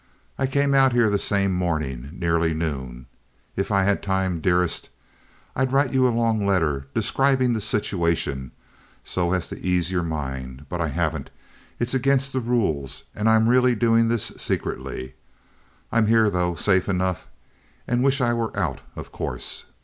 I 0.35 0.47
came 0.47 0.73
out 0.73 0.93
here 0.93 1.11
the 1.11 1.19
same 1.19 1.51
morning—nearly 1.53 2.55
noon. 2.55 3.05
If 3.55 3.71
I 3.71 3.83
had 3.83 4.01
time, 4.01 4.41
dearest, 4.41 4.89
I'd 5.55 5.71
write 5.71 5.93
you 5.93 6.07
a 6.07 6.09
long 6.09 6.43
letter 6.43 6.87
describing 6.95 7.53
the 7.53 7.61
situation 7.61 8.49
so 9.03 9.31
as 9.31 9.47
to 9.49 9.61
ease 9.61 9.91
your 9.91 10.01
mind; 10.01 10.65
but 10.69 10.81
I 10.81 10.87
haven't. 10.87 11.29
It's 11.77 11.93
against 11.93 12.33
the 12.33 12.39
rules, 12.39 13.03
and 13.13 13.29
I 13.29 13.35
am 13.35 13.47
really 13.47 13.75
doing 13.75 14.07
this 14.07 14.31
secretly. 14.37 15.13
I'm 15.91 16.07
here, 16.07 16.31
though, 16.31 16.55
safe 16.55 16.89
enough, 16.89 17.27
and 17.87 18.03
wish 18.03 18.21
I 18.21 18.33
were 18.33 18.57
out, 18.57 18.81
of 18.95 19.11
course. 19.11 19.65